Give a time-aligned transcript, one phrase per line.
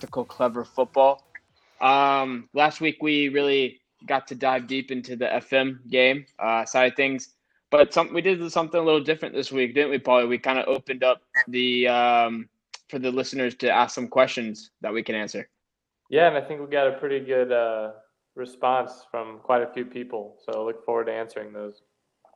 [0.00, 1.22] Tactical Clever Football.
[1.82, 6.92] Um, last week we really got to dive deep into the FM game uh, side
[6.92, 7.34] of things,
[7.70, 10.26] but some we did something a little different this week, didn't we, Paul?
[10.26, 12.48] We kind of opened up the um,
[12.88, 15.50] for the listeners to ask some questions that we can answer.
[16.08, 17.90] Yeah, and I think we got a pretty good uh,
[18.36, 20.38] response from quite a few people.
[20.46, 21.82] So I look forward to answering those.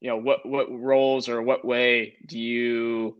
[0.01, 3.17] you know what what roles or what way do you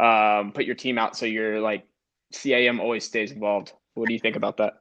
[0.00, 1.86] um put your team out so you're like
[2.32, 4.74] cam always stays involved what do you think about that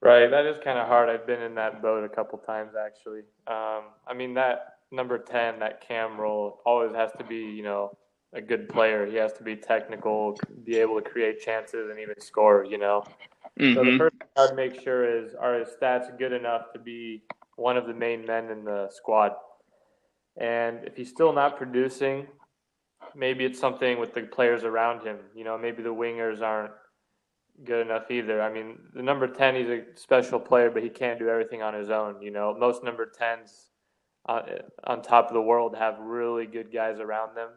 [0.00, 3.20] right that is kind of hard i've been in that boat a couple times actually
[3.48, 7.96] um i mean that number 10, that cam role, always has to be, you know,
[8.32, 9.06] a good player.
[9.06, 13.04] He has to be technical, be able to create chances and even score, you know.
[13.58, 13.74] Mm-hmm.
[13.74, 13.98] So the mm-hmm.
[13.98, 17.22] first thing I'd make sure is are his stats good enough to be
[17.56, 19.32] one of the main men in the squad?
[20.40, 22.26] And if he's still not producing,
[23.16, 25.18] maybe it's something with the players around him.
[25.34, 26.72] You know, maybe the wingers aren't
[27.64, 28.40] good enough either.
[28.40, 31.74] I mean, the number 10, he's a special player, but he can't do everything on
[31.74, 32.22] his own.
[32.22, 33.68] You know, most number 10s
[34.28, 34.42] uh,
[34.84, 37.48] on top of the world have really good guys around them.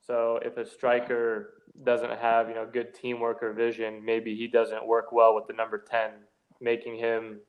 [0.00, 4.86] So if a striker doesn't have you know good teamwork or vision, maybe he doesn't
[4.86, 6.10] work well with the number ten,
[6.60, 7.40] making him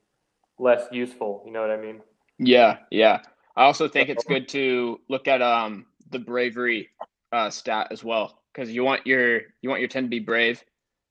[0.57, 1.44] less useful.
[1.45, 2.01] You know what I mean?
[2.38, 3.22] Yeah, yeah.
[3.56, 6.89] I also think it's good to look at um the bravery
[7.31, 10.63] uh, stat as well because you want your you want your ten to be brave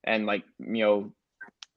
[0.04, 1.12] and like you know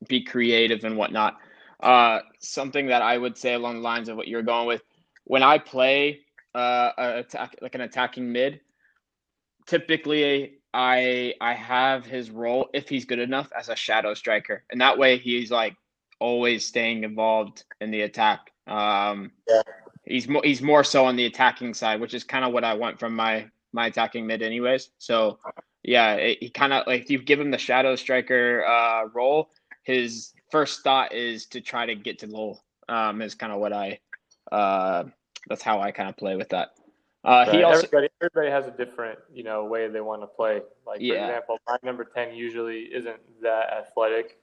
[0.07, 1.37] be creative and whatnot.
[1.79, 4.83] Uh, something that I would say along the lines of what you're going with
[5.25, 6.21] when I play
[6.53, 8.61] uh, attack, like an attacking mid,
[9.65, 14.79] typically I I have his role if he's good enough as a shadow striker, and
[14.81, 15.75] that way he's like
[16.19, 18.51] always staying involved in the attack.
[18.67, 19.61] Um, yeah.
[20.05, 22.73] He's more he's more so on the attacking side, which is kind of what I
[22.73, 24.89] want from my my attacking mid, anyways.
[24.97, 25.39] So
[25.83, 29.49] yeah, it, he kind of like if you give him the shadow striker uh, role,
[29.83, 32.63] his first thought is to try to get to goal.
[32.89, 33.99] Um, is kind of what I
[34.51, 35.03] uh,
[35.47, 36.71] that's how I kind of play with that.
[37.23, 37.55] Uh, right.
[37.55, 40.61] he also everybody, everybody has a different you know way they want to play.
[40.85, 41.27] Like for yeah.
[41.27, 44.39] example, my number ten usually isn't that athletic,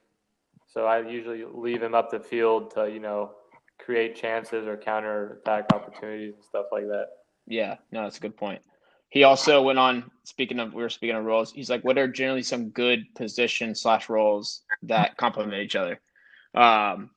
[0.67, 3.33] so I usually leave him up the field to you know
[3.79, 7.09] create chances or counter attack opportunities and stuff like that.
[7.47, 8.61] Yeah, no, that's a good point.
[9.09, 10.11] He also went on.
[10.25, 11.53] Speaking of, we were speaking of roles.
[11.53, 16.01] He's like, what are generally some good position slash roles that complement each other?
[16.55, 17.11] Um,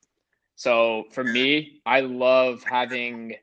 [0.55, 3.35] so for me, I love having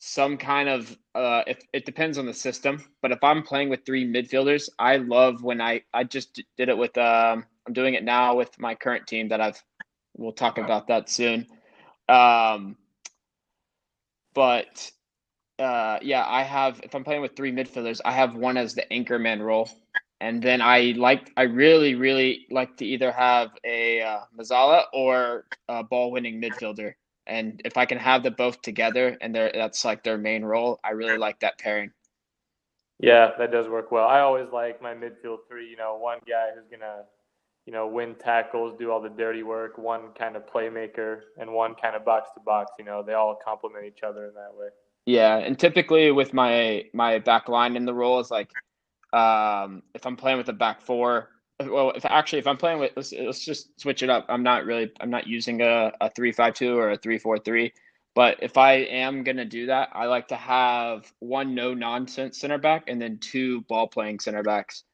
[0.00, 3.84] some kind of uh it, it depends on the system but if i'm playing with
[3.84, 8.02] three midfielders i love when i i just did it with um i'm doing it
[8.02, 9.62] now with my current team that i've
[10.16, 11.46] we'll talk about that soon.
[12.08, 12.76] Um
[14.34, 14.90] but
[15.58, 18.90] uh yeah i have if i'm playing with three midfielders i have one as the
[18.92, 19.68] anchor man role.
[20.22, 25.46] And then I like I really really like to either have a uh, Mezzala or
[25.68, 26.92] a ball winning midfielder,
[27.26, 30.90] and if I can have them both together and that's like their main role, I
[30.90, 31.92] really like that pairing.
[32.98, 34.06] Yeah, that does work well.
[34.06, 35.68] I always like my midfield three.
[35.68, 37.04] You know, one guy who's gonna,
[37.64, 39.78] you know, win tackles, do all the dirty work.
[39.78, 42.72] One kind of playmaker, and one kind of box to box.
[42.78, 44.68] You know, they all complement each other in that way.
[45.06, 48.50] Yeah, and typically with my my back line in the role is like
[49.12, 51.30] um, if I'm playing with a back four,
[51.68, 54.26] well, if actually if I'm playing with let's, let's just switch it up.
[54.28, 57.38] I'm not really I'm not using a, a three five two or a three four
[57.38, 57.72] three.
[58.14, 62.58] But if I am gonna do that, I like to have one no nonsense center
[62.58, 64.84] back and then two ball playing center backs.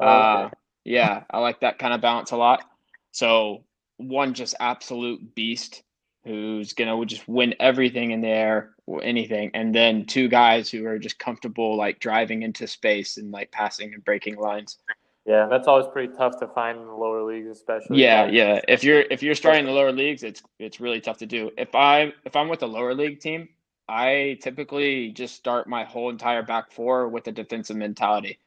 [0.00, 0.44] Oh, okay.
[0.44, 0.50] uh,
[0.84, 2.64] yeah, I like that kind of balance a lot.
[3.12, 3.64] So
[3.96, 5.82] one just absolute beast
[6.24, 10.98] who's gonna just win everything in the air anything, and then two guys who are
[10.98, 14.78] just comfortable like driving into space and like passing and breaking lines.
[15.26, 18.02] Yeah, that's always pretty tough to find in the lower leagues, especially.
[18.02, 18.60] Yeah, yeah.
[18.68, 21.50] If you're if you're starting the lower leagues, it's it's really tough to do.
[21.56, 23.48] If I'm if I'm with a lower league team,
[23.88, 28.38] I typically just start my whole entire back four with a defensive mentality.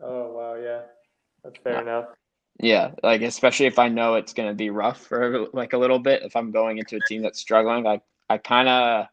[0.00, 0.82] Oh wow, yeah,
[1.42, 1.80] that's fair yeah.
[1.80, 2.04] enough.
[2.60, 5.98] Yeah, like especially if I know it's going to be rough for like a little
[5.98, 6.22] bit.
[6.22, 8.00] If I'm going into a team that's struggling, I
[8.30, 9.06] I kind of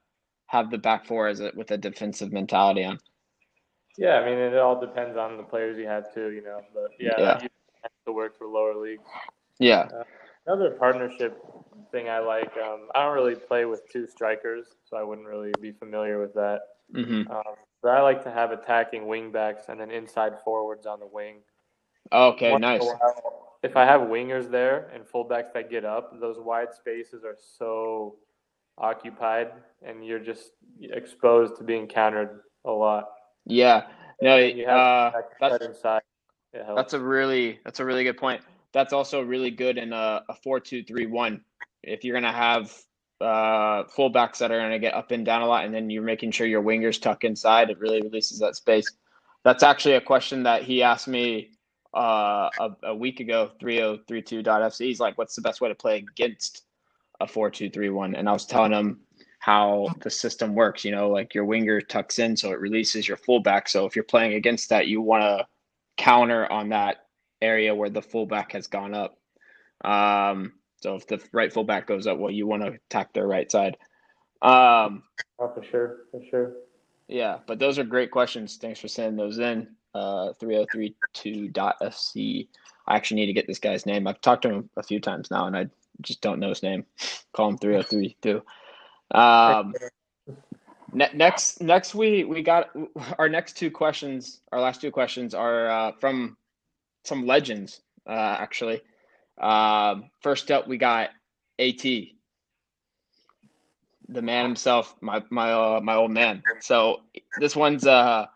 [0.47, 2.99] have the back four as a, with a defensive mentality on.
[3.97, 6.61] Yeah, I mean it all depends on the players you have too, you know.
[6.73, 7.25] But yeah, Yeah.
[7.25, 9.03] that tends to work for lower leagues.
[9.59, 9.87] Yeah,
[10.45, 11.41] Another partnership
[11.91, 12.51] thing I like.
[12.57, 16.33] Um, I don't really play with two strikers, so I wouldn't really be familiar with
[16.35, 16.59] that.
[16.93, 20.99] hmm Um, but I like to have attacking wing backs and then inside forwards on
[20.99, 21.37] the wing.
[22.11, 22.81] Okay, Once nice.
[22.81, 27.37] while, If I have wingers there and fullbacks that get up, those wide spaces are
[27.57, 28.17] so
[28.77, 29.51] occupied,
[29.81, 30.51] and you're just
[30.81, 33.09] exposed to being countered a lot.
[33.45, 33.87] Yeah,
[34.21, 36.01] no, And you have uh, that's inside.
[36.53, 38.41] That's a really that's a really good point.
[38.73, 41.41] That's also really good in a, a four two three one.
[41.83, 42.71] If you're gonna have
[43.21, 46.31] uh, fullbacks that are gonna get up and down a lot, and then you're making
[46.31, 48.85] sure your wingers tuck inside, it really releases that space.
[49.43, 51.51] That's actually a question that he asked me
[51.95, 53.51] uh, a, a week ago.
[53.59, 54.85] Three zero three two dot FC.
[54.85, 56.63] He's like, "What's the best way to play against
[57.19, 59.01] a four two three one?" And I was telling him
[59.45, 60.83] how the system works.
[60.83, 63.69] You know, like your winger tucks in, so it releases your fullback.
[63.69, 65.45] So if you're playing against that, you want to
[65.97, 67.05] counter on that
[67.43, 69.19] area where the fullback has gone up.
[69.83, 73.51] Um, so if the right fullback goes up, well, you want to attack their right
[73.51, 73.77] side.
[74.41, 75.03] Um,
[75.37, 76.53] oh, for sure, for sure.
[77.07, 78.57] yeah, but those are great questions.
[78.57, 79.67] Thanks for sending those in.
[79.93, 82.47] Uh, 3032.fc.
[82.87, 84.07] I actually need to get this guy's name.
[84.07, 85.67] I've talked to him a few times now, and I
[86.01, 86.83] just don't know his name.
[87.31, 88.41] Call him 3032.
[89.11, 89.73] Um,
[90.93, 92.69] ne- next, next we we got
[93.19, 94.41] our next two questions.
[94.51, 96.37] Our last two questions are uh, from
[97.03, 98.81] some legends, uh, actually.
[99.39, 101.09] Um, first up, we got
[101.59, 101.81] At,
[104.07, 106.43] the man himself, my my uh, my old man.
[106.59, 107.01] So
[107.39, 108.27] this one's uh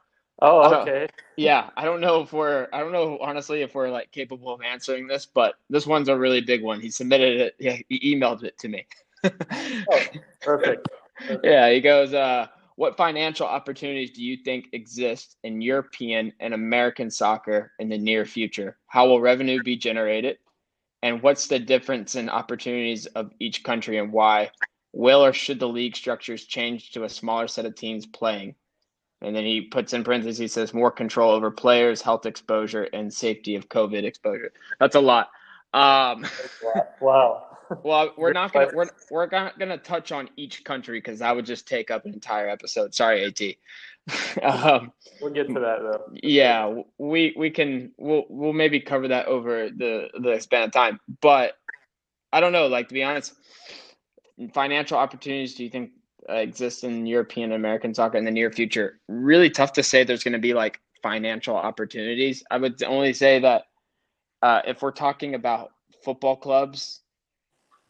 [0.41, 1.07] Oh, okay.
[1.35, 4.61] yeah, I don't know if we're I don't know honestly if we're like capable of
[4.61, 6.79] answering this, but this one's a really big one.
[6.79, 7.55] He submitted it.
[7.59, 8.85] Yeah, he emailed it to me.
[10.41, 10.87] Perfect.
[11.43, 17.11] yeah, he goes, uh, what financial opportunities do you think exist in European and American
[17.11, 18.77] soccer in the near future?
[18.87, 20.37] How will revenue be generated?
[21.03, 24.51] And what's the difference in opportunities of each country and why?
[24.93, 28.55] Will or should the league structures change to a smaller set of teams playing?
[29.21, 33.13] And then he puts in parentheses, he says more control over players, health exposure, and
[33.13, 34.53] safety of COVID exposure.
[34.79, 35.29] That's a lot.
[35.73, 36.25] Um,
[37.01, 37.48] Wow.
[37.83, 41.45] well, we're not gonna we're, we're not gonna touch on each country because that would
[41.45, 42.93] just take up an entire episode.
[42.93, 43.39] Sorry, At.
[44.43, 44.91] um,
[45.21, 46.11] We'll get to that though.
[46.23, 50.99] yeah, we we can we'll we'll maybe cover that over the the span of time.
[51.21, 51.53] But
[52.33, 52.67] I don't know.
[52.67, 53.33] Like to be honest,
[54.53, 55.55] financial opportunities.
[55.55, 55.91] Do you think
[56.27, 58.99] uh, exist in European and American soccer in the near future?
[59.07, 60.03] Really tough to say.
[60.03, 62.43] There's going to be like financial opportunities.
[62.49, 63.65] I would only say that
[64.41, 65.71] uh, if we're talking about
[66.03, 67.01] football clubs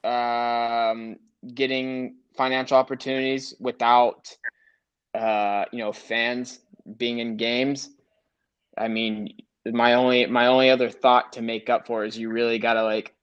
[0.03, 1.18] um,
[1.53, 4.36] getting financial opportunities without
[5.13, 6.60] uh, you know fans
[6.98, 7.89] being in games.
[8.77, 9.29] I mean,
[9.65, 13.13] my only my only other thought to make up for is you really gotta like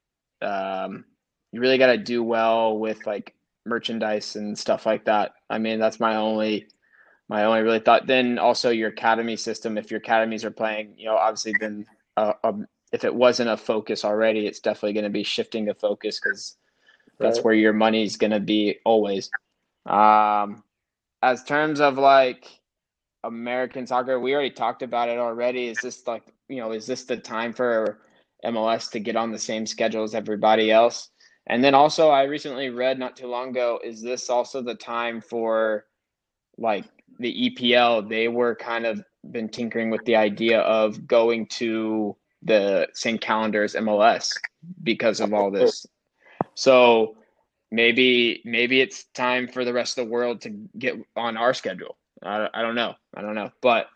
[0.42, 1.04] um,
[1.52, 5.33] you really gotta do well with like merchandise and stuff like that.
[5.50, 6.66] I mean, that's my only
[7.28, 8.06] my only really thought.
[8.06, 9.78] Then also your academy system.
[9.78, 13.56] If your academies are playing, you know, obviously then uh, um, if it wasn't a
[13.56, 16.56] focus already, it's definitely going to be shifting to focus because
[17.18, 17.44] that's Right.
[17.44, 19.30] where your money's going to be always.
[19.85, 20.62] Um,
[21.23, 22.46] as terms of like
[23.25, 25.68] American soccer, we already talked about it already.
[25.68, 27.99] Is this like you know, is this the time for
[28.44, 31.11] MLS to get on the same schedule as everybody else?
[31.49, 35.20] And then also, I recently read not too long ago, is this also the time
[35.20, 35.87] for
[36.58, 36.85] like
[37.18, 38.08] the EPL?
[38.08, 43.62] They were kind of been tinkering with the idea of going to the same calendar
[43.62, 44.32] as MLS
[44.82, 45.87] because of all this.
[46.56, 47.16] So
[47.70, 51.96] maybe maybe it's time for the rest of the world to get on our schedule.
[52.22, 52.94] I, I don't know.
[53.14, 53.50] I don't know.
[53.60, 53.86] But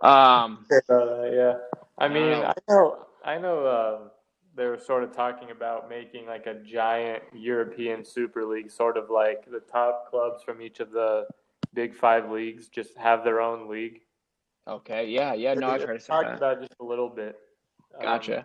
[0.00, 1.54] um Uh, yeah.
[1.98, 2.44] I mean, know.
[2.44, 3.66] I know, I know.
[3.68, 4.10] Um,
[4.54, 9.08] they were sort of talking about making like a giant European Super League, sort of
[9.08, 11.26] like the top clubs from each of the
[11.74, 14.00] big five leagues just have their own league.
[14.66, 16.36] okay, yeah, yeah, no, I've They heard of that.
[16.36, 17.38] about just a little bit.
[17.94, 18.44] Um, Gotcha.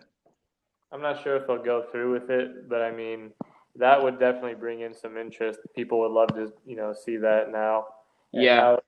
[0.92, 3.30] I'm not sure if they'll go through with it, but I mean,
[3.76, 5.60] that would definitely bring in some interest.
[5.76, 7.86] People would love to, you know, see that now.
[8.34, 8.56] And Yeah.
[8.60, 8.78] now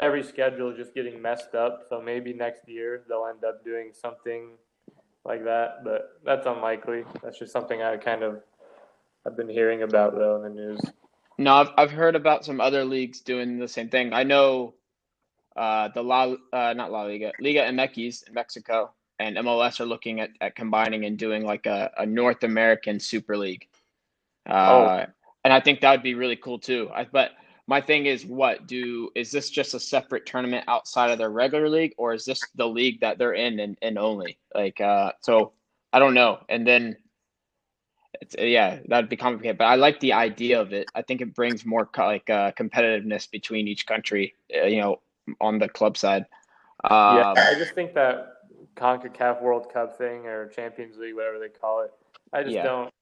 [0.00, 3.92] every schedule is just getting messed up, so maybe next year they'll end up doing
[3.92, 4.50] something
[5.24, 7.04] like that, but that's unlikely.
[7.22, 8.42] That's just something I kind of
[9.26, 10.80] I've been hearing about though in the news.
[11.38, 14.12] No, I've I've heard about some other leagues doing the same thing.
[14.12, 14.74] I know
[15.56, 18.92] uh the La uh not La Liga, Liga MX in Mexico.
[19.18, 23.36] And MLS are looking at, at combining and doing like a, a North American Super
[23.36, 23.68] League.
[24.48, 24.52] Uh,
[25.06, 25.12] oh.
[25.44, 26.90] And I think that would be really cool too.
[26.94, 27.32] I, but
[27.66, 31.68] my thing is, what do is this just a separate tournament outside of their regular
[31.68, 34.38] league, or is this the league that they're in and, and only?
[34.54, 35.52] Like, uh, so
[35.92, 36.40] I don't know.
[36.48, 36.96] And then,
[38.20, 39.58] it's, yeah, that'd be complicated.
[39.58, 40.86] But I like the idea of it.
[40.94, 44.34] I think it brings more co- like uh, competitiveness between each country.
[44.54, 45.00] Uh, you know,
[45.40, 46.24] on the club side.
[46.84, 48.37] Um, yeah, I just think that
[48.78, 51.90] CONCACAF World Cup thing or Champions League, whatever they call it,
[52.32, 52.62] I just yeah.
[52.62, 52.92] don't.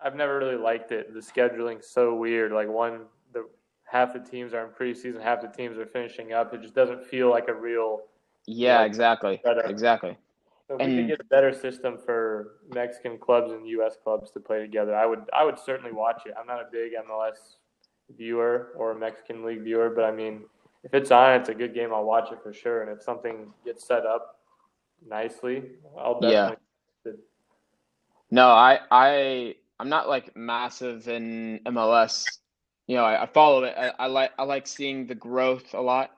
[0.00, 1.12] I've never really liked it.
[1.12, 2.52] The scheduling's so weird.
[2.52, 3.48] Like one, the
[3.84, 6.54] half the teams are in preseason, half the teams are finishing up.
[6.54, 8.02] It just doesn't feel like a real.
[8.46, 9.40] Yeah, you know, exactly.
[9.44, 9.68] Setup.
[9.68, 10.16] Exactly.
[10.68, 13.96] So if and, we could get a better system for Mexican clubs and U.S.
[14.02, 15.22] clubs to play together, I would.
[15.32, 16.34] I would certainly watch it.
[16.38, 17.56] I'm not a big MLS
[18.16, 20.44] viewer or a Mexican league viewer, but I mean,
[20.84, 21.92] if it's on, it's a good game.
[21.92, 22.82] I'll watch it for sure.
[22.82, 24.37] And if something gets set up
[25.06, 25.62] nicely,
[25.98, 26.56] I'll definitely.
[27.04, 27.12] Yeah.
[28.30, 32.24] No, I I I'm not like massive in MLS.
[32.86, 33.74] You know, I, I follow it.
[33.76, 36.10] I, I, like I like seeing the growth a lot.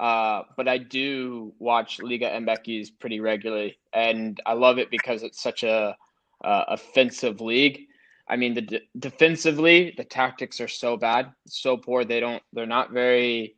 [0.00, 5.42] Uh, but I do watch Liga MX pretty regularly, and I love it because it's
[5.42, 5.96] such a
[6.44, 7.86] uh, offensive league.
[8.28, 12.04] I mean, the defensively, the tactics are so bad, so poor.
[12.04, 12.42] They don't.
[12.52, 13.56] They're not very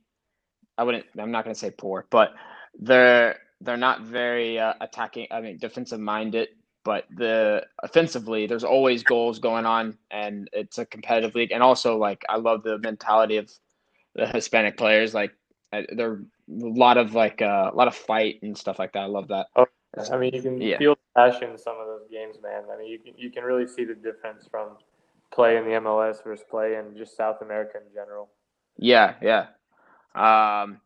[0.81, 1.05] I wouldn't.
[1.19, 2.31] I'm not going to say poor, but
[2.79, 5.27] they're they're not very uh, attacking.
[5.31, 6.49] I mean, defensive minded.
[6.83, 11.53] But the offensively, there's always goals going on, and it's a competitive league.
[11.53, 13.53] And also, like, I love the mentality of
[14.15, 15.13] the Hispanic players.
[15.13, 15.33] Like,
[15.73, 19.01] there a lot of like uh, a lot of fight and stuff like that.
[19.01, 19.47] I love that.
[19.57, 19.67] Oh,
[20.11, 20.79] I mean, you can yeah.
[20.79, 22.63] feel the passion in some of those games, man.
[22.73, 24.77] I mean, you can you can really see the difference from
[25.33, 28.29] play in the MLS versus play in just South America in general.
[28.77, 29.47] Yeah, yeah.
[30.15, 30.81] Um,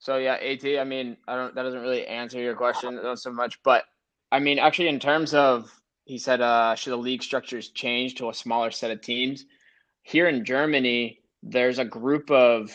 [0.00, 0.64] so yeah, At.
[0.64, 1.54] I mean, I don't.
[1.54, 3.84] That doesn't really answer your question not so much, but
[4.32, 5.70] I mean, actually, in terms of
[6.06, 9.44] he said, uh, should the league structures change to a smaller set of teams?
[10.02, 12.74] Here in Germany, there's a group of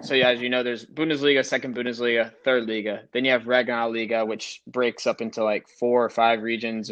[0.00, 3.02] so yeah, as you know, there's Bundesliga, second Bundesliga, third Liga.
[3.12, 6.90] Then you have Regionalliga, which breaks up into like four or five regions,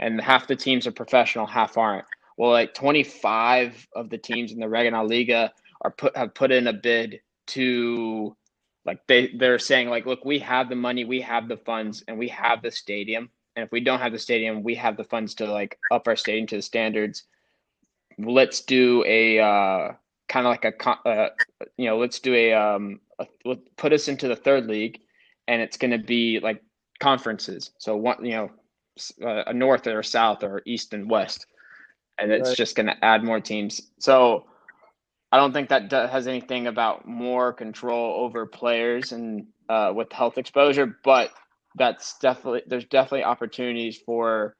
[0.00, 2.04] and half the teams are professional, half aren't.
[2.36, 5.50] Well, like 25 of the teams in the Regionalliga
[5.82, 8.36] are put have put in a bid to
[8.84, 12.18] like they they're saying like look we have the money we have the funds and
[12.18, 13.30] we have the stadium.
[13.56, 16.16] And if we don't have the stadium we have the funds to like up our
[16.16, 17.24] stadium to the standards.
[18.18, 19.92] Let's do a uh,
[20.28, 21.28] kind of like a uh,
[21.76, 23.26] you know let's do a um a,
[23.76, 25.00] put us into the third league
[25.48, 26.62] and it's going to be like
[27.00, 27.70] conferences.
[27.78, 28.50] So one you know
[29.20, 31.46] a north or a south or east and west.
[32.18, 32.56] And it's right.
[32.56, 33.80] just going to add more teams.
[33.98, 34.46] So
[35.34, 40.38] I don't think that has anything about more control over players and uh, with health
[40.38, 41.30] exposure, but
[41.74, 44.54] that's definitely there's definitely opportunities for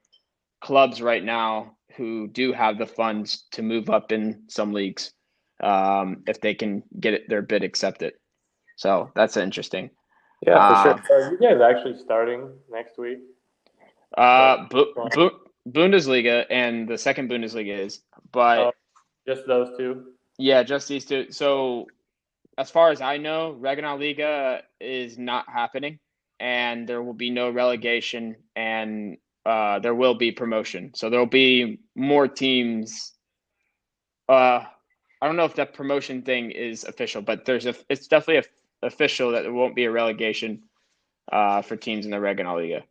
[0.61, 5.13] clubs right now who do have the funds to move up in some leagues
[5.63, 8.15] um, if they can get it, their bid accepted.
[8.75, 9.91] So that's interesting.
[10.45, 11.17] Yeah, for uh, sure.
[11.17, 13.19] Are you guys actually starting next week?
[14.19, 15.39] Uh, Bu- Bu-
[15.69, 18.01] Bundesliga and the second Bundesliga is,
[18.33, 18.73] but oh,
[19.25, 20.14] just those two.
[20.39, 21.31] Yeah, just these two.
[21.31, 21.87] So,
[22.59, 25.99] as far as I know, Regionalliga is not happening,
[26.41, 30.93] and there will be no relegation, and uh, there will be promotion.
[30.95, 33.13] So there will be more teams.
[34.29, 34.65] Uh,
[35.23, 37.75] I don't know if that promotion thing is official, but there's a.
[37.89, 38.49] It's definitely
[38.83, 40.65] a, official that there won't be a relegation
[41.31, 42.83] uh, for teams in the Regionalliga.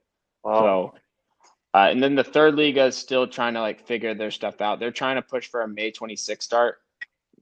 [0.43, 0.93] Wow.
[0.93, 0.99] So.
[1.75, 4.79] Uh, and then the third league is still trying to like figure their stuff out.
[4.79, 6.82] They're trying to push for a May 26 start,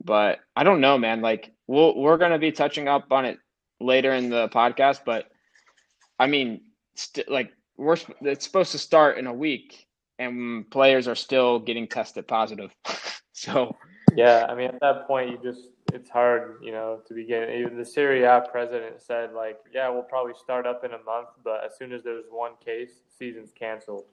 [0.03, 1.21] but I don't know, man.
[1.21, 3.39] Like we'll, we're going to be touching up on it
[3.79, 5.25] later in the podcast, but
[6.19, 6.61] I mean,
[6.95, 9.87] st- like we're it's supposed to start in a week,
[10.19, 12.71] and players are still getting tested positive.
[13.33, 13.75] so
[14.15, 17.49] yeah, I mean, at that point, you just it's hard, you know, to begin.
[17.49, 21.29] Even the Serie A president said, like, yeah, we'll probably start up in a month,
[21.43, 24.05] but as soon as there's one case, season's canceled.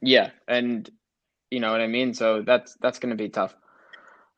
[0.00, 0.88] Yeah, and
[1.50, 2.14] you know what I mean.
[2.14, 3.54] So that's that's going to be tough.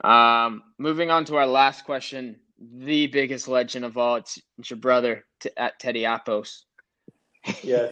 [0.04, 4.78] Um, moving on to our last question, the biggest legend of all, it's, it's your
[4.78, 6.62] brother t- at Teddy Apos.
[7.62, 7.90] Yeah.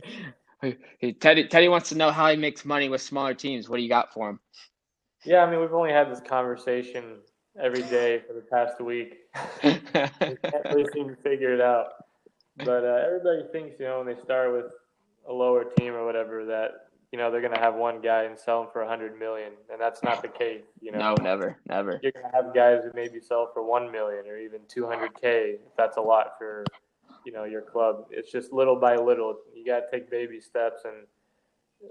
[1.21, 3.69] Teddy Teddy wants to know how he makes money with smaller teams.
[3.69, 4.41] What do you got for him?
[5.25, 7.19] Yeah, I mean we've only had this conversation
[7.61, 9.19] every day for the past week.
[9.65, 10.13] we can't
[10.67, 11.87] really seem to figure it out.
[12.59, 14.67] But uh, everybody thinks, you know, when they start with
[15.29, 18.39] a lower team or whatever, that you know they're going to have one guy and
[18.39, 20.65] sell him for a hundred million, and that's not the case.
[20.81, 22.01] You know, no, never, never.
[22.03, 25.21] You're going to have guys who maybe sell for one million or even two hundred
[25.21, 25.57] k.
[25.67, 26.65] If that's a lot for
[27.25, 28.07] you know your club.
[28.11, 29.39] It's just little by little.
[29.55, 31.07] You got to take baby steps, and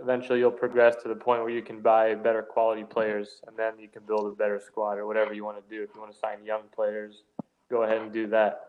[0.01, 3.73] eventually you'll progress to the point where you can buy better quality players, and then
[3.79, 5.83] you can build a better squad or whatever you want to do.
[5.83, 7.23] If you want to sign young players,
[7.69, 8.61] go ahead and do that.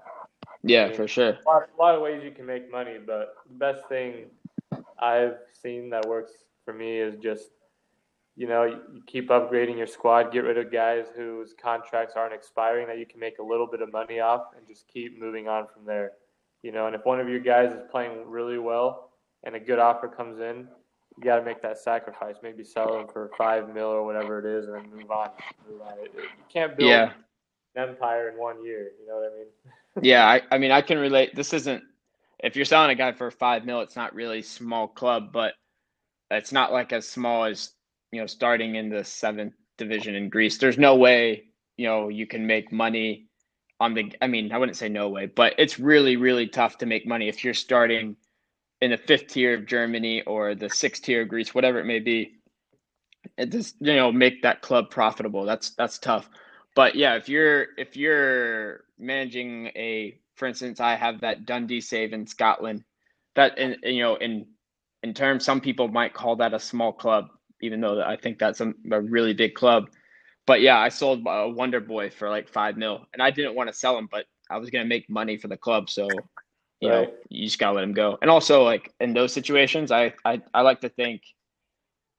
[0.62, 1.30] Yeah, I mean, for sure.
[1.30, 4.26] A lot, a lot of ways you can make money, but the best thing
[5.00, 6.32] I've seen that works
[6.64, 7.50] for me is just
[8.36, 12.86] you know, you keep upgrading your squad, get rid of guys whose contracts aren't expiring
[12.86, 15.66] that you can make a little bit of money off, and just keep moving on
[15.74, 16.12] from there.
[16.62, 19.10] You know, and if one of your guys is playing really well
[19.44, 20.68] and a good offer comes in,
[21.16, 22.36] you got to make that sacrifice.
[22.40, 25.30] Maybe sell them for five mil or whatever it is, and then move on.
[25.68, 25.94] Move on.
[25.98, 27.10] It, it, you can't build Yeah.
[27.74, 28.92] an empire in one year.
[29.00, 29.46] You know what I mean?
[30.00, 31.34] Yeah, I, I mean, I can relate.
[31.34, 31.82] This isn't,
[32.38, 35.54] if you're selling a guy for five mil, it's not really small club, but
[36.30, 37.72] it's not like as small as,
[38.12, 40.58] you know, starting in the seventh division in Greece.
[40.58, 41.44] There's no way,
[41.76, 43.28] you know, you can make money
[43.80, 46.86] on the, I mean, I wouldn't say no way, but it's really, really tough to
[46.86, 48.16] make money if you're starting
[48.80, 52.00] in the fifth tier of Germany or the sixth tier of Greece, whatever it may
[52.00, 52.32] be.
[53.36, 55.44] It just, you know, make that club profitable.
[55.44, 56.28] That's, that's tough.
[56.74, 62.12] But yeah, if you're if you're managing a, for instance, I have that Dundee save
[62.12, 62.84] in Scotland.
[63.34, 64.46] That in you know in
[65.02, 67.28] in terms, some people might call that a small club,
[67.60, 69.90] even though I think that's a, a really big club.
[70.46, 73.68] But yeah, I sold a Wonder Boy for like five mil, and I didn't want
[73.68, 76.08] to sell him, but I was gonna make money for the club, so
[76.80, 78.18] you know you just gotta let him go.
[78.22, 81.22] And also, like in those situations, I I, I like to think,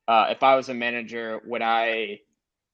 [0.08, 2.20] uh, if I was a manager, would I,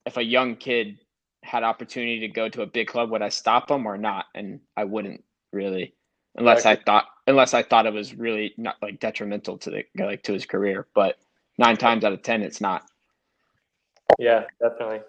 [0.05, 0.99] if a young kid
[1.43, 4.25] had opportunity to go to a big club, would I stop him or not?
[4.33, 5.23] And I wouldn't
[5.55, 5.95] really,
[6.35, 10.21] unless I thought unless I thought it was really not like detrimental to the like
[10.23, 10.85] to his career.
[10.93, 11.17] But
[11.57, 12.83] nine times out of ten, it's not.
[14.19, 14.99] Yeah, definitely.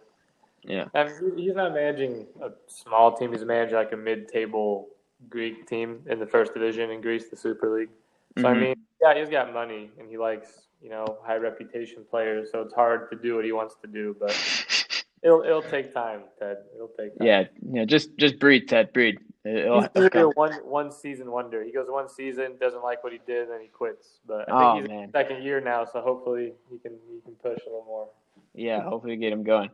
[0.63, 0.87] Yeah.
[0.95, 3.33] And he- he's not managing a small team.
[3.33, 4.89] He's managing like a mid-table
[5.29, 7.91] Greek team in the first division in Greece, the Super League.
[8.39, 8.61] So I Mhm.
[8.61, 12.51] mean, yeah, he's got money and he likes you know high reputation players.
[12.51, 14.31] So it's hard to do what he wants to do, but
[15.23, 16.59] it'll it'll take time, Ted.
[16.75, 17.27] It'll take time.
[17.27, 17.85] Yeah, yeah.
[17.85, 18.93] Just just breed, Ted.
[18.93, 19.19] Breed.
[19.45, 21.63] It'll, He's it'll a one one season wonder.
[21.63, 24.19] He goes one season, doesn't like what he did, and then he quits.
[24.27, 25.13] But I Oh, think he's in man.
[25.13, 28.09] second year now, so hopefully he can he can push a little more.
[28.55, 29.71] Yeah, hopefully get him going.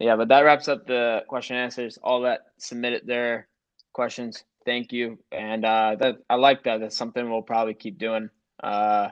[0.00, 1.98] Yeah, but that wraps up the question answers.
[2.02, 3.46] All that submitted their
[3.92, 4.42] questions.
[4.64, 6.80] Thank you, and uh, that I like that.
[6.80, 8.28] That's something we'll probably keep doing
[8.62, 9.08] uh,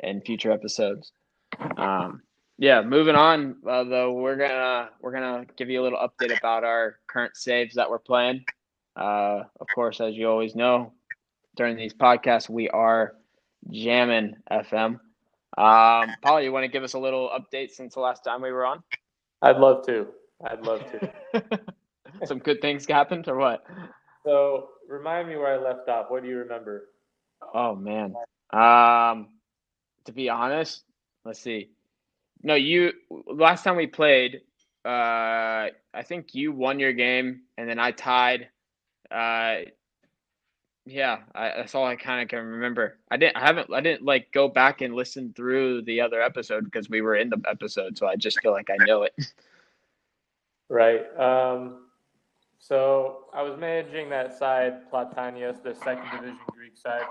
[0.00, 1.12] in future episodes.
[1.76, 2.22] Um,
[2.58, 6.64] yeah, moving on uh, though, we're gonna we're gonna give you a little update about
[6.64, 8.44] our current saves that we're playing.
[8.96, 10.92] Uh, of course, as you always know,
[11.56, 13.14] during these podcasts, we are
[13.70, 15.00] jamming FM.
[15.58, 18.52] Um, Paul, you want to give us a little update since the last time we
[18.52, 18.82] were on?
[19.42, 20.06] I'd love to.
[20.44, 21.60] I'd love to.
[22.26, 23.64] Some good things happened, or what?
[24.24, 26.06] So remind me where I left off.
[26.10, 26.88] What do you remember?
[27.54, 28.14] Oh man.
[28.52, 29.28] Um,
[30.04, 30.84] to be honest,
[31.24, 31.70] let's see.
[32.42, 32.92] No, you.
[33.26, 34.40] Last time we played,
[34.84, 38.48] uh, I think you won your game, and then I tied.
[39.10, 39.56] Uh,
[40.84, 42.98] yeah, I, that's all I kind of can remember.
[43.10, 43.36] I didn't.
[43.36, 43.72] I haven't.
[43.72, 47.30] I didn't like go back and listen through the other episode because we were in
[47.30, 49.14] the episode, so I just feel like I know it.
[50.68, 51.02] Right.
[51.18, 51.88] Um,
[52.58, 57.02] so I was managing that side, Platanias, the second division Greek side.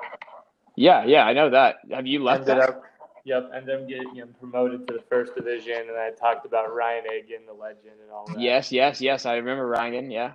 [0.76, 1.76] Yeah, yeah, I know that.
[1.92, 2.70] Have you left ended that?
[2.70, 2.84] up,
[3.26, 7.06] yep, ended up getting him promoted to the first division, and I talked about Ryan
[7.06, 8.40] Egan, the legend, and all that.
[8.40, 9.26] Yes, yes, yes.
[9.26, 10.10] I remember Ryan.
[10.12, 10.34] Yeah.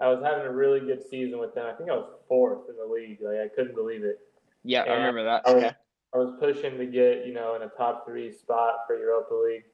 [0.00, 1.66] I was having a really good season with them.
[1.66, 3.18] I think I was fourth in the league.
[3.20, 4.20] Like I couldn't believe it.
[4.64, 5.42] Yeah, I remember that.
[5.46, 5.74] I was, Okay.
[6.14, 9.64] I was pushing to get you know in a top three spot for Europa League,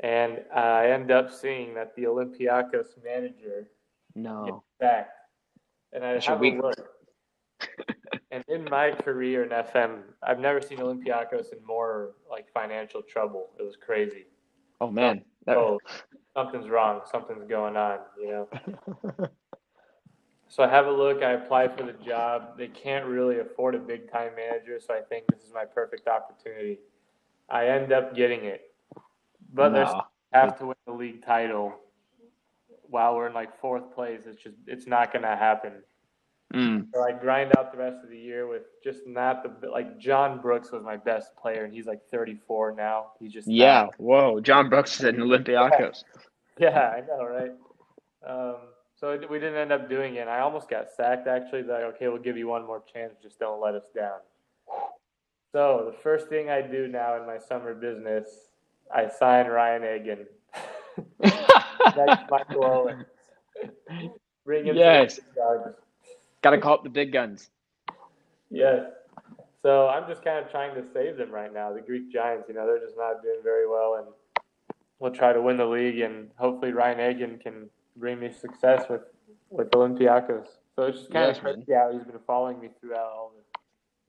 [0.00, 3.68] and I end up seeing that the Olympiacos manager
[4.14, 4.62] No.
[4.78, 5.08] back,
[5.92, 6.95] and I That's have a look.
[8.36, 13.50] And in my career in FM, I've never seen Olympiacos in more like financial trouble.
[13.58, 14.26] It was crazy.
[14.80, 15.22] Oh man.
[15.46, 15.78] That, Oh,
[16.36, 17.00] something's wrong.
[17.10, 17.98] Something's going on.
[18.20, 19.28] You know.
[20.48, 21.22] So I have a look.
[21.22, 22.56] I apply for the job.
[22.56, 26.06] They can't really afford a big time manager, so I think this is my perfect
[26.06, 26.78] opportunity.
[27.50, 28.72] I end up getting it,
[29.52, 30.02] but there's no.
[30.32, 31.74] have to win the league title
[32.82, 34.20] while we're in like fourth place.
[34.26, 35.82] It's just it's not gonna happen.
[36.56, 36.86] Mm.
[36.94, 40.40] So I grind out the rest of the year with just not the like John
[40.40, 43.12] Brooks was my best player, and he's like 34 now.
[43.20, 43.86] He's just not- Yeah.
[43.98, 44.40] Whoa.
[44.40, 46.04] John Brooks is in Olympiacos.
[46.58, 47.52] Yeah, I know, right?
[48.26, 48.56] Um,
[48.98, 50.20] so we didn't end up doing it.
[50.20, 51.28] And I almost got sacked.
[51.28, 53.12] Actually, they're like, okay, we'll give you one more chance.
[53.22, 54.20] Just don't let us down.
[55.52, 58.26] So the first thing I do now in my summer business,
[58.90, 60.26] I sign Ryan Egan.
[61.20, 63.04] Next, Michael Owens.
[64.46, 65.16] Bring him to Yes.
[65.16, 65.76] the Dogs.
[66.42, 67.50] Got to call up the big guns.
[68.50, 68.84] Yes.
[69.62, 71.72] So I'm just kind of trying to save them right now.
[71.72, 74.06] The Greek Giants, you know, they're just not doing very well, and
[75.00, 79.02] we'll try to win the league, and hopefully Ryan Egan can bring me success with
[79.50, 80.46] with Olympiacos.
[80.76, 83.44] So it's just kind Yes, of crazy how he's been following me throughout all this.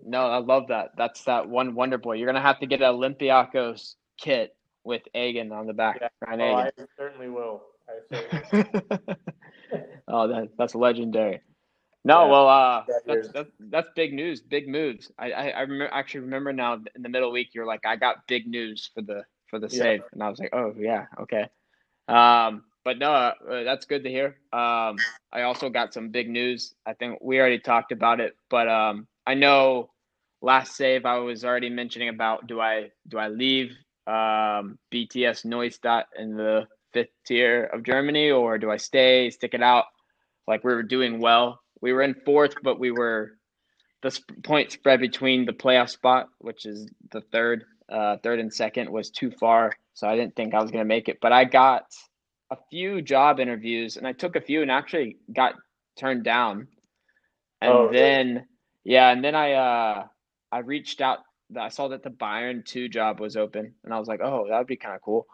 [0.06, 0.92] No, I love that.
[0.98, 2.14] That's that one wonder boy.
[2.14, 5.98] You're gonna have to get an Olympiacos kit with Egan on the back.
[6.02, 6.10] Yeah.
[6.22, 7.64] Ryan Oh, I certainly will.
[7.90, 8.16] I
[8.52, 8.68] certainly
[10.08, 11.42] oh, that that's legendary.
[12.08, 12.32] No, Yeah.
[12.32, 14.40] well, uh, that's that's that's big news.
[14.40, 15.12] Big moves.
[15.20, 18.26] I I, I remember, actually remember now in the middle week you're like, I got
[18.28, 19.84] big news for the for the Yeah.
[19.84, 21.50] save, and I was like, oh yeah, okay.
[22.08, 24.38] Um, but no, uh, that's good to hear.
[24.54, 24.98] Um,
[25.34, 26.74] I also got some big news.
[26.86, 29.92] I think we already talked about it, but um, I know
[30.42, 33.72] last save I was already mentioning about do I do I leave
[34.08, 39.62] um, BTS Neustadt in the fifth tier of Germany or do I stay stick it
[39.62, 39.86] out?
[40.48, 41.60] Like we were doing well.
[41.82, 43.34] We were in fourth, but we were
[44.02, 48.54] the sp- point spread between the playoff spot, which is the third, uh, third and
[48.54, 49.74] second, was too far.
[49.94, 51.18] So I didn't think I was going to make it.
[51.22, 51.84] But I got
[52.52, 55.56] a few job interviews, and I took a few and actually got
[55.98, 56.68] turned down.
[57.62, 57.98] And Oh, really?
[57.98, 58.48] then,
[58.84, 60.08] yeah, and then I uh,
[60.52, 61.20] I reached out.
[61.58, 64.58] I saw that the Bayern two job was open, and I was like, oh, that
[64.58, 65.26] would be kind of cool.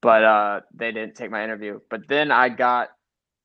[0.00, 1.80] But uh, they didn't take my interview.
[1.90, 2.88] But then I got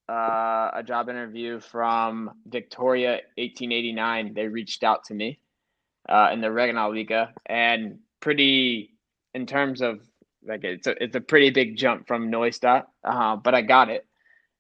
[0.09, 4.33] uh, a job interview from Viktoria 1889.
[4.33, 5.39] They reached out to me
[6.07, 8.95] uh, in the Regionalliga, and pretty
[9.33, 9.99] in terms of
[10.45, 14.05] like it's a it's a pretty big jump from Neustadt, uh, but I got it,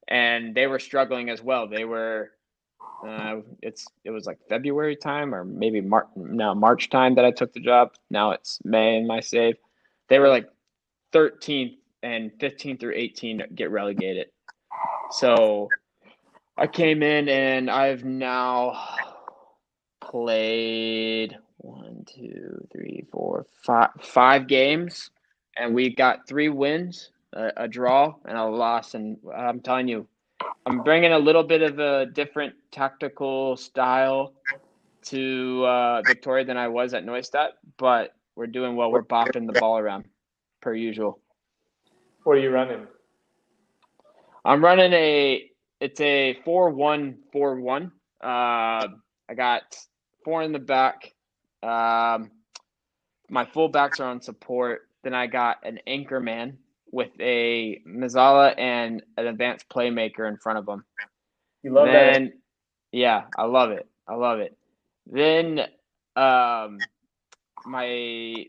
[0.07, 1.67] and they were struggling as well.
[1.67, 2.31] They were.
[3.05, 7.31] Uh, it's it was like February time or maybe March no March time that I
[7.31, 7.91] took the job.
[8.09, 9.55] Now it's May in my save.
[10.09, 10.49] They were like
[11.13, 14.27] 13th and 15 through 18 get relegated.
[15.11, 15.69] So
[16.57, 18.79] I came in and I've now
[20.01, 25.09] played one, two, three, four, five, five games,
[25.57, 28.93] and we got three wins, a, a draw, and a loss.
[28.93, 30.07] And I'm telling you,
[30.65, 34.33] I'm bringing a little bit of a different tactical style
[35.03, 38.91] to uh, Viktoria than I was at Neustadt, but we're doing well.
[38.91, 40.05] We're bopping the ball around
[40.61, 41.19] per usual.
[42.23, 42.87] What are you running?
[44.47, 45.43] I'm running a
[45.81, 47.91] it's a four one four one.
[48.23, 48.87] Uh,
[49.29, 49.77] I got
[50.23, 51.13] four in the back.
[51.61, 52.31] Um,
[53.29, 54.87] my fullbacks are on support.
[55.03, 56.59] Then I got an anchor man
[56.93, 60.85] with a Mezzala and an advanced playmaker in front of them.
[61.61, 62.31] You love that.
[62.93, 63.85] yeah, I love it.
[64.07, 64.57] I love it.
[65.05, 65.59] Then,
[66.15, 66.77] um,
[67.65, 68.45] my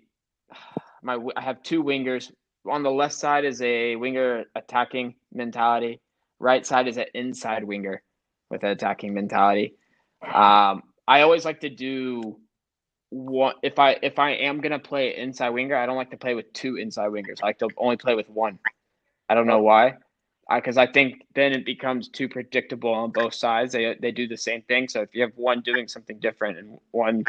[1.03, 2.31] my I have two wingers.
[2.69, 6.01] On the left side is a winger attacking mentality.
[6.39, 8.03] Right side is an inside winger
[8.51, 9.75] with an attacking mentality.
[10.23, 12.39] Um, I always like to do
[13.11, 16.35] one if I if I am gonna play inside winger, I don't like to play
[16.35, 17.43] with two inside wingers.
[17.43, 18.59] I like to only play with one.
[19.29, 19.97] I don't know why.
[20.51, 23.73] Because I think then it becomes too predictable on both sides.
[23.73, 24.89] They they do the same thing.
[24.89, 27.25] So if you have one doing something different and one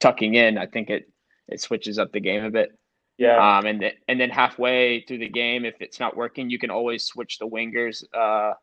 [0.00, 1.08] tucking in, I think it
[1.48, 2.76] it switches up the game a bit.
[3.18, 3.58] Yeah.
[3.58, 6.70] Um, and th- and then halfway through the game, if it's not working, you can
[6.70, 8.54] always switch the wingers, uh,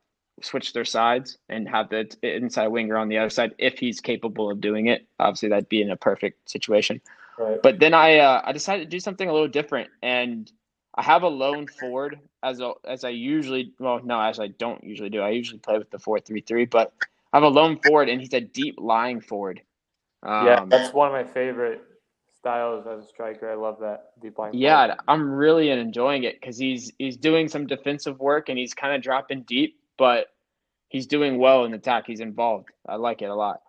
[0.41, 4.01] switch their sides, and have the t- inside winger on the other side if he's
[4.01, 5.07] capable of doing it.
[5.19, 6.99] Obviously, that'd be in a perfect situation.
[7.38, 7.62] right.
[7.62, 10.51] But then I uh, I decided to do something a little different, and
[10.95, 14.83] I have a lone forward as a, as I usually well no as I don't
[14.83, 15.21] usually do.
[15.21, 16.91] I usually play with the four three three, but
[17.31, 19.62] I have a lone forward, and he's a deep lying forward.
[20.23, 21.83] Um, yeah, that's one of my favorite
[22.39, 23.49] styles as a striker.
[23.49, 24.52] I love that deep line.
[24.54, 28.95] Yeah, I'm really enjoying it because he's he's doing some defensive work and he's kind
[28.95, 30.28] of dropping deep, but
[30.88, 32.06] he's doing well in attack.
[32.08, 32.69] He's involved.
[32.88, 33.62] I like it a lot.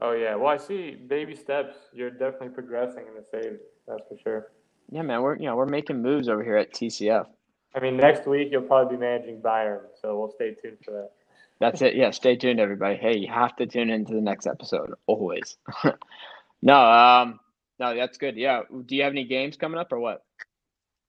[0.00, 0.34] Oh yeah.
[0.34, 1.76] Well, I see baby steps.
[1.92, 3.58] You're definitely progressing in the save.
[3.88, 4.52] That's for sure.
[4.90, 7.26] Yeah, man, we're you know we're making moves over here at TCF.
[7.74, 11.10] I mean, next week you'll probably be managing Bayern, so we'll stay tuned for that.
[11.58, 11.94] That's it.
[11.94, 12.96] Yeah, stay tuned, everybody.
[12.96, 15.56] Hey, you have to tune into the next episode always.
[16.62, 17.40] no, um,
[17.78, 18.36] no, that's good.
[18.36, 18.62] Yeah.
[18.86, 20.22] Do you have any games coming up or what?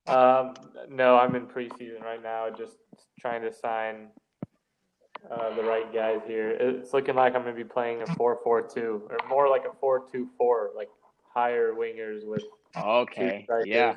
[0.08, 0.54] Um,
[0.90, 2.78] no, I'm in preseason right now, just
[3.20, 4.08] trying to sign
[5.30, 6.52] uh, the right guys here.
[6.52, 10.76] It's looking like I'm going to be playing a 4-4-2, or more like a 4-2-4,
[10.76, 10.90] like
[11.34, 12.44] higher wingers with
[12.78, 13.46] Okay.
[13.66, 13.96] Yeah.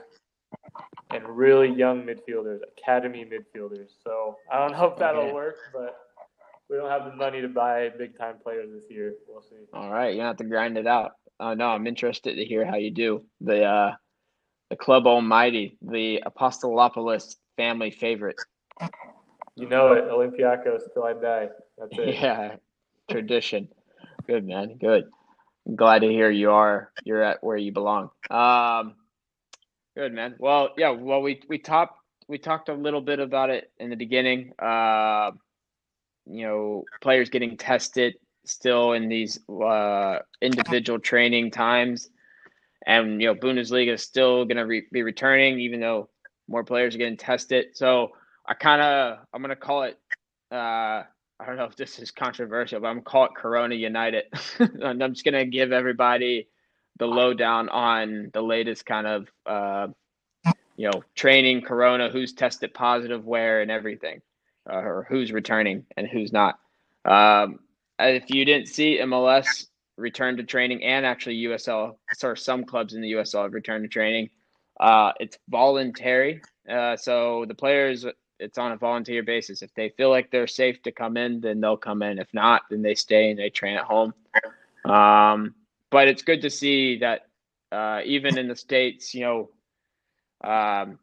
[1.12, 3.90] and really young midfielders, academy midfielders.
[4.02, 5.32] So I don't know if that'll Okay.
[5.32, 5.96] work, but
[6.68, 9.14] we don't have the money to buy big time players this year.
[9.28, 9.56] We'll see.
[9.72, 10.14] All right.
[10.14, 11.12] You have to grind it out.
[11.40, 13.24] Oh no, I'm interested to hear how you do.
[13.40, 13.94] The uh,
[14.68, 18.36] the club almighty, the Apostolopolis family favorite.
[19.56, 21.48] You know it, Olympiacos till I die.
[21.78, 22.14] That's it.
[22.20, 22.56] Yeah,
[23.10, 23.68] tradition.
[24.26, 24.76] Good man.
[24.78, 25.04] Good.
[25.66, 28.10] I'm glad to hear you are you're at where you belong.
[28.30, 28.96] Um,
[29.96, 30.36] good man.
[30.38, 30.90] Well, yeah.
[30.90, 31.98] Well, we we talked
[32.28, 34.52] we talked a little bit about it in the beginning.
[34.58, 35.30] Uh,
[36.26, 42.08] you know, players getting tested still in these uh, individual training times,
[42.86, 46.08] and you know, Bundesliga is still going to re- be returning, even though
[46.48, 47.66] more players are getting tested.
[47.74, 48.12] So
[48.46, 49.98] I kind of I'm going to call it.
[50.50, 51.04] Uh,
[51.40, 54.24] I don't know if this is controversial, but I'm gonna call it Corona United.
[54.58, 56.48] and I'm just gonna give everybody
[56.98, 59.88] the lowdown on the latest kind of uh,
[60.76, 64.20] you know training Corona, who's tested positive where, and everything,
[64.70, 66.58] uh, or who's returning and who's not.
[67.06, 67.60] Um,
[68.08, 73.02] if you didn't see MLS return to training, and actually USL, or some clubs in
[73.02, 74.30] the USL have returned to training.
[74.78, 78.06] Uh, it's voluntary, uh, so the players
[78.40, 79.62] it's on a volunteer basis.
[79.62, 82.18] If they feel like they're safe to come in, then they'll come in.
[82.18, 84.14] If not, then they stay and they train at home.
[84.84, 85.54] Um,
[85.90, 87.26] but it's good to see that
[87.70, 89.50] uh, even in the states, you know,
[90.42, 90.98] um,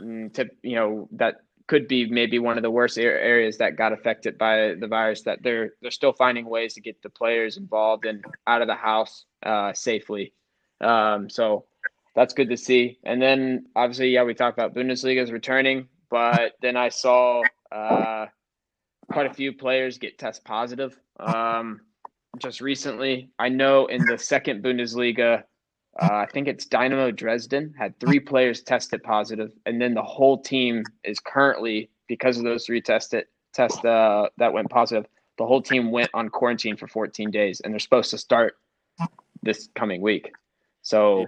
[0.00, 3.92] mm, to you know that could be maybe one of the worst areas that got
[3.92, 5.22] affected by the virus.
[5.22, 8.74] That they're they're still finding ways to get the players involved and out of the
[8.74, 10.34] house uh, safely.
[10.80, 11.66] Um, so
[12.16, 12.98] that's good to see.
[13.04, 18.26] And then obviously, yeah, we talked about Bundesliga is returning but then I saw uh,
[19.10, 21.80] quite a few players get test positive um,
[22.38, 23.30] just recently.
[23.38, 25.44] I know in the second Bundesliga,
[25.98, 30.38] uh, I think it's Dynamo Dresden had three players tested positive, and then the whole
[30.38, 35.06] team is currently because of those three tested tests uh, that went positive.
[35.38, 38.56] The whole team went on quarantine for 14 days, and they're supposed to start
[39.42, 40.32] this coming week.
[40.82, 41.26] So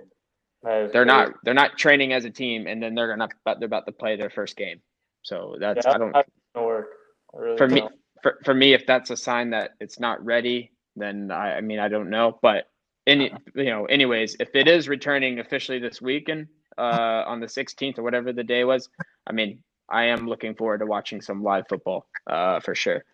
[0.63, 3.93] they're not they're not training as a team, and then they're gonna they're about to
[3.93, 4.81] play their first game.
[5.23, 6.15] So that's yeah, I don't
[6.55, 6.89] work.
[7.35, 7.75] Really for don't.
[7.75, 7.89] me
[8.23, 11.79] for, for me if that's a sign that it's not ready, then I, I mean
[11.79, 12.39] I don't know.
[12.43, 12.67] But
[13.07, 17.99] any you know anyways, if it is returning officially this weekend uh, on the 16th
[17.99, 18.89] or whatever the day was,
[19.27, 23.05] I mean I am looking forward to watching some live football uh, for sure.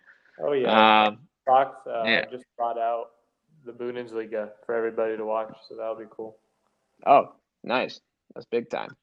[0.41, 2.25] Oh yeah, um, Fox uh, yeah.
[2.31, 3.11] just brought out
[3.65, 6.37] the Bundesliga for everybody to watch, so that'll be cool.
[7.07, 7.33] Oh,
[7.65, 8.01] nice.
[8.35, 8.97] That's big time.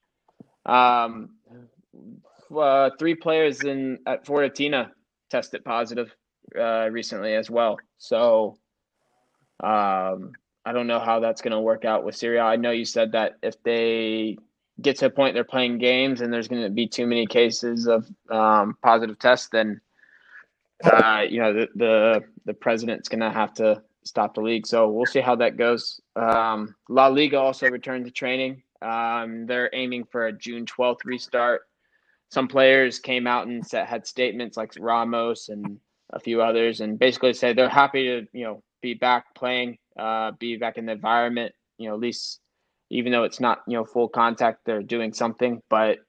[0.66, 1.32] Um,
[2.56, 4.92] uh, three players in at Fiorentina
[5.30, 6.16] tested positive
[6.60, 7.78] uh, recently as well.
[7.98, 8.58] So
[9.64, 10.32] um,
[10.66, 13.12] I don't know how that's going to work out with Serie I know you said
[13.12, 14.38] that if they
[14.82, 17.88] get to a point they're playing games and there's going to be too many cases
[17.88, 19.80] of um, positive tests, then
[20.84, 24.68] uh, you know the, the the president's going to have to stop the league.
[24.68, 26.00] So we'll see how that goes.
[26.16, 28.62] Um, La Liga also returned to training.
[28.82, 31.62] Um, they're aiming for a June 12th restart.
[32.30, 35.80] Some players came out and set, had statements like Ramos and
[36.12, 40.32] a few others, and basically said they're happy to you know be back playing, uh,
[40.32, 41.54] be back in the environment.
[41.78, 42.40] You know, at least
[42.90, 45.62] even though it's not you know full contact, they're doing something.
[45.70, 46.00] But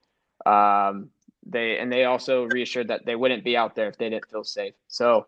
[0.45, 1.09] um,
[1.45, 4.43] they and they also reassured that they wouldn't be out there if they didn't feel
[4.43, 4.73] safe.
[4.87, 5.25] So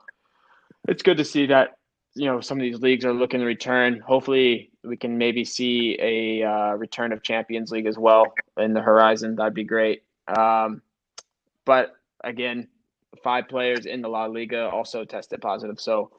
[0.87, 1.77] it's good to see that
[2.15, 3.99] you know some of these leagues are looking to return.
[3.99, 8.81] Hopefully, we can maybe see a uh, return of Champions League as well in the
[8.81, 9.35] horizon.
[9.35, 10.03] That'd be great.
[10.27, 10.81] Um,
[11.65, 12.67] but again,
[13.23, 15.79] five players in the La Liga also tested positive.
[15.79, 16.11] So,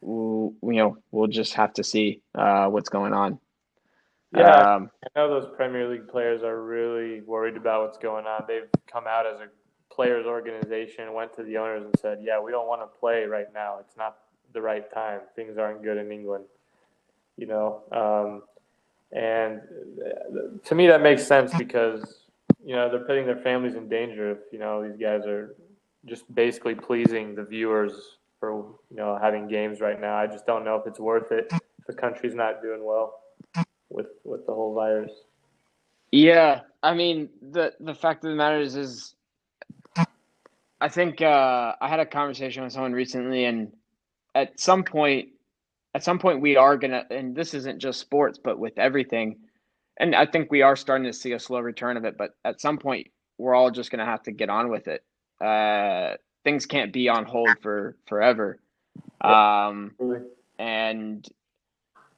[0.00, 3.38] we'll, you know, we'll just have to see uh, what's going on.
[4.36, 8.44] Yeah, um, I know those Premier League players are really worried about what's going on.
[8.46, 9.48] They've come out as a
[9.92, 13.52] players' organization, went to the owners and said, "Yeah, we don't want to play right
[13.52, 13.78] now.
[13.80, 14.18] It's not
[14.52, 15.20] the right time.
[15.34, 16.44] Things aren't good in England."
[17.36, 18.42] You know, um,
[19.12, 19.60] and
[20.64, 22.24] to me that makes sense because
[22.64, 25.56] you know they're putting their families in danger if you know these guys are
[26.06, 30.16] just basically pleasing the viewers for you know having games right now.
[30.16, 31.52] I just don't know if it's worth it.
[31.86, 33.20] The country's not doing well
[33.90, 35.12] with with the whole virus.
[36.10, 39.14] Yeah, I mean the the fact of the matter is is
[40.80, 43.70] I think uh, I had a conversation with someone recently, and
[44.34, 45.28] at some point,
[45.94, 49.38] at some point we are gonna, and this isn't just sports, but with everything,
[49.98, 52.16] and I think we are starting to see a slow return of it.
[52.16, 55.04] But at some point, we're all just gonna have to get on with it.
[55.38, 58.60] Uh, things can't be on hold for forever.
[59.20, 59.92] Um,
[60.58, 61.26] and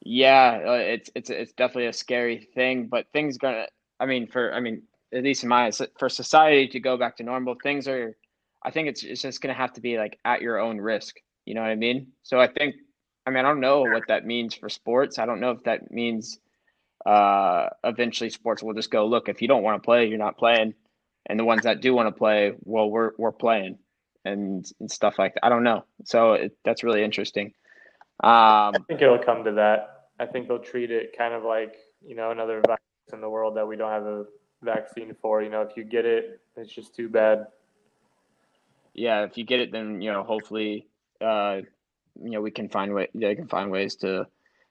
[0.05, 3.67] yeah, uh, it's it's it's definitely a scary thing, but things gonna.
[4.01, 4.83] I mean, for I mean,
[5.13, 8.17] at least in my for society to go back to normal, things are.
[8.65, 11.17] I think it's it's just gonna have to be like at your own risk.
[11.45, 12.09] You know what I mean?
[12.23, 12.77] So I think,
[13.27, 15.19] I mean, I don't know what that means for sports.
[15.19, 16.39] I don't know if that means
[17.05, 20.39] uh, eventually sports will just go, look, if you don't want to play, you're not
[20.39, 20.75] playing,
[21.27, 23.79] and the ones that do want to play, well, we're we're playing,
[24.25, 25.45] and, and stuff like that.
[25.45, 25.85] I don't know.
[26.05, 27.53] So it, that's really interesting.
[28.23, 30.09] Um, I think it'll come to that.
[30.21, 32.81] I think they'll treat it kind of like you know another virus
[33.13, 34.25] in the world that we don't have a
[34.63, 35.43] vaccine for.
[35.43, 37.47] You know, if you get it, it's just too bad.
[38.95, 40.87] Yeah, if you get it, then you know hopefully,
[41.21, 41.63] uh,
[42.23, 44.27] you know we can find way they can find ways to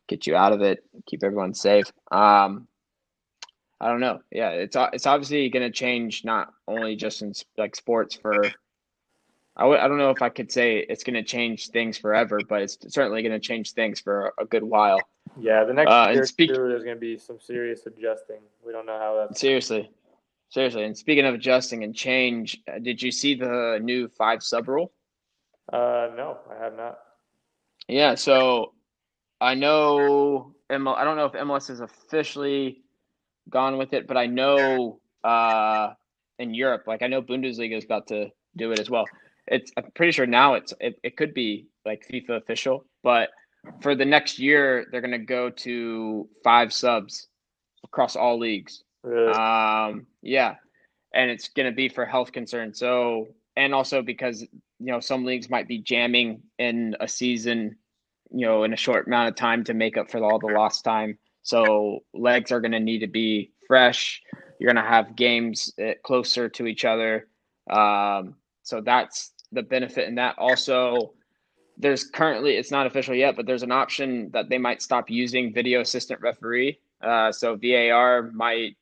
[0.08, 1.92] get you out of it, keep everyone safe.
[2.12, 2.68] Um,
[3.82, 4.20] I don't know.
[4.32, 8.44] Yeah, it's it's obviously going to change not only just in like sports for.
[9.58, 12.40] I w- I don't know if I could say it's going to change things forever,
[12.48, 15.00] but it's certainly going to change things for a good while.
[15.40, 18.40] Yeah, the next Uh, year speak- there's going to be some serious adjusting.
[18.66, 19.40] We don't know how that's.
[19.40, 19.90] Seriously,
[20.50, 20.84] seriously.
[20.86, 24.92] And speaking of adjusting and change, uh, did you see the new five sub rule?
[25.72, 27.00] Uh, no, I have not.
[27.88, 28.74] Yeah, so
[29.42, 32.82] I know ML, I don't know if MLS has officially
[33.50, 35.94] gone with it, but I know uh,
[36.40, 39.06] in Europe, like I know Bundesliga is about to do it as well.
[39.52, 43.30] It's I'm pretty sure now it's it, it could be like FIFA official, but
[43.82, 47.28] for the next year they're gonna go to five subs
[47.84, 48.84] across all leagues.
[49.04, 49.34] Really?
[49.34, 50.56] Um, yeah,
[51.14, 52.80] and it's going to be for health concerns.
[52.80, 57.76] So, and also because you know some leagues might be jamming in a season,
[58.32, 60.84] you know, in a short amount of time to make up for all the lost
[60.84, 61.18] time.
[61.44, 64.22] So legs are going to need to be fresh.
[64.60, 67.28] You're going to have games uh, closer to each other.
[67.70, 70.38] Um, so that's the benefit in that.
[70.38, 71.14] Also,
[71.78, 75.54] there's currently it's not official yet, but there's an option that they might stop using
[75.54, 76.80] video assistant referee.
[77.02, 78.78] Uh, so VAR might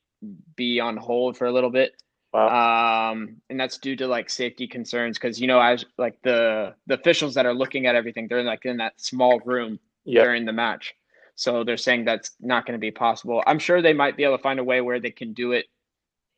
[0.56, 1.94] be on hold for a little bit.
[2.34, 3.12] wow.
[3.12, 6.96] Um, and that's due to like safety concerns because you know as like the the
[6.96, 10.24] officials that are looking at everything, they're like in that small room yeah.
[10.24, 10.96] during the match.
[11.36, 13.42] So they're saying that's not going to be possible.
[13.48, 15.68] I'm sure they might be able to find a way where they can do it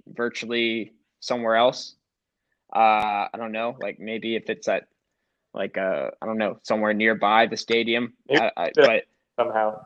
[0.08, 1.96] virtually somewhere else.
[2.74, 4.88] Uh, I don't know, like maybe if it's at
[5.54, 8.14] like uh, I don't know, somewhere nearby the stadium.
[8.30, 9.04] I, I, but
[9.38, 9.86] Somehow.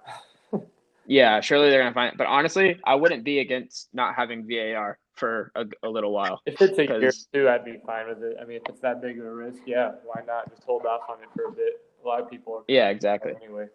[1.07, 2.17] yeah, surely they're gonna find it.
[2.17, 6.41] But honestly, I wouldn't be against not having VAR for a, a little while.
[6.45, 8.37] If it's a year two, I'd be fine with it.
[8.41, 11.01] I mean, if it's that big of a risk, yeah, why not just hold off
[11.09, 11.81] on it for a bit?
[12.03, 13.33] A lot of people are Yeah, exactly.
[13.43, 13.67] anyway.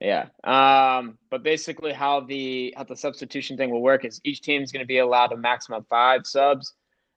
[0.00, 0.26] Yeah.
[0.44, 4.70] Um, but basically, how the how the substitution thing will work is each team is
[4.70, 6.74] going to be allowed a maximum of five subs.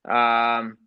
[0.10, 0.78] Um,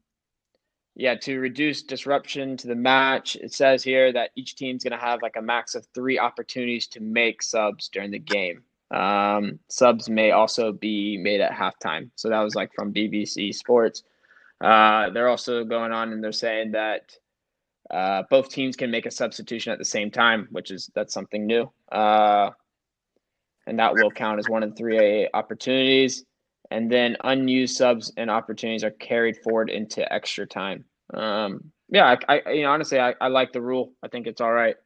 [1.01, 5.03] yeah, to reduce disruption to the match, it says here that each team's going to
[5.03, 8.63] have like a max of three opportunities to make subs during the game.
[8.91, 12.11] Um, subs may also be made at halftime.
[12.17, 14.03] So that was like from BBC Sports.
[14.61, 17.17] Uh, they're also going on and they're saying that
[17.91, 21.47] uh, both teams can make a substitution at the same time, which is that's something
[21.47, 21.73] new.
[21.91, 22.51] Uh,
[23.67, 26.27] and that will count as one of the three opportunities.
[26.71, 30.85] And then unused subs and opportunities are carried forward into extra time.
[31.13, 33.93] Um, yeah, I, I you know, honestly, I, I like the rule.
[34.03, 34.77] I think it's all right.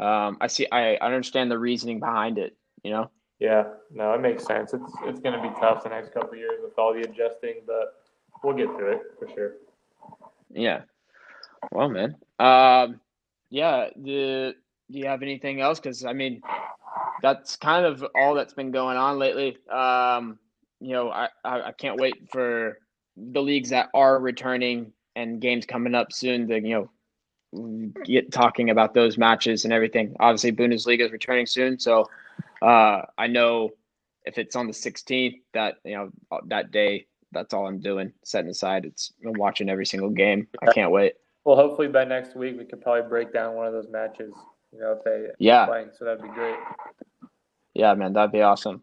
[0.00, 0.66] Um, I see.
[0.70, 2.56] I, I understand the reasoning behind it.
[2.82, 3.10] You know.
[3.38, 4.72] Yeah, no, it makes sense.
[4.72, 7.56] It's it's going to be tough the next couple of years with all the adjusting,
[7.66, 8.02] but
[8.42, 9.52] we'll get through it for sure.
[10.52, 10.82] Yeah.
[11.70, 12.16] Well, man.
[12.38, 13.00] Um,
[13.50, 13.88] yeah.
[13.96, 14.54] The
[14.90, 15.80] do you have anything else?
[15.80, 16.42] Because I mean,
[17.20, 19.56] that's kind of all that's been going on lately.
[19.68, 20.38] Um,
[20.80, 22.78] you know, I, I I can't wait for
[23.16, 26.88] the leagues that are returning and games coming up soon to you
[27.52, 30.16] know get talking about those matches and everything.
[30.20, 32.08] Obviously, Bundesliga is returning soon, so
[32.62, 33.70] uh, I know
[34.24, 36.10] if it's on the 16th, that you know
[36.46, 38.84] that day, that's all I'm doing, setting aside.
[38.84, 40.48] It's I'm watching every single game.
[40.62, 41.14] I can't wait.
[41.44, 44.32] Well, hopefully by next week we could probably break down one of those matches.
[44.72, 45.66] You know, if they Yeah.
[45.66, 46.56] playing, so that'd be great.
[47.74, 48.82] Yeah, man, that'd be awesome.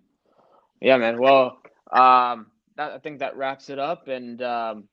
[0.82, 1.20] Yeah, man.
[1.20, 1.62] Well,
[1.92, 4.90] um, that, I think that wraps it up, and um,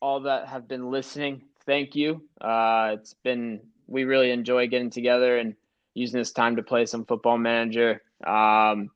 [0.00, 2.22] all that have been listening, thank you.
[2.40, 5.54] Uh, it's been we really enjoy getting together and
[5.94, 8.02] using this time to play some football manager.
[8.26, 8.90] Um,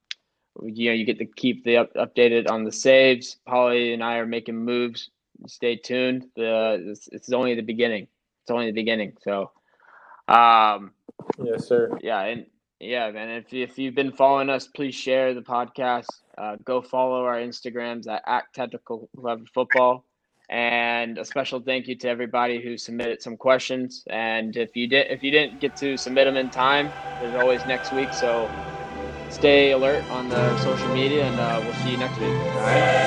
[0.62, 3.38] you know, you get to keep the up, updated on the saves.
[3.46, 5.10] Holly and I are making moves.
[5.46, 6.26] Stay tuned.
[6.36, 8.06] The it's, it's only the beginning.
[8.42, 9.14] It's only the beginning.
[9.22, 9.50] So,
[10.28, 10.92] um,
[11.42, 11.90] Yes, sir.
[12.02, 12.46] yeah, and
[12.78, 13.30] yeah, man.
[13.30, 16.06] If if you've been following us, please share the podcast.
[16.38, 19.08] Uh, go follow our Instagrams at, at Tactical
[19.52, 20.04] Football.
[20.50, 24.04] And a special thank you to everybody who submitted some questions.
[24.08, 27.66] And if you did, if you didn't get to submit them in time, there's always
[27.66, 28.14] next week.
[28.14, 28.54] So
[29.28, 32.36] stay alert on the social media, and uh, we'll see you next week.
[32.54, 33.04] All right.